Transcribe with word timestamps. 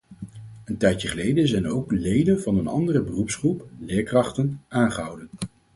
Een 0.65 0.77
tijdje 0.77 1.07
geleden 1.07 1.47
zijn 1.47 1.67
ook 1.67 1.91
leden 1.91 2.41
van 2.41 2.57
een 2.57 2.67
andere 2.67 3.01
beroepsgroep, 3.03 3.65
leerkrachten, 3.79 4.61
aangehouden. 4.67 5.29